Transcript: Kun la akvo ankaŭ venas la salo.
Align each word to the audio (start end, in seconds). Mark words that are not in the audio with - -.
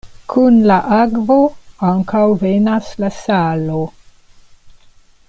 Kun 0.33 0.55
la 0.71 0.77
akvo 0.99 1.35
ankaŭ 1.91 2.25
venas 2.45 2.91
la 3.05 3.13
salo. 3.21 3.81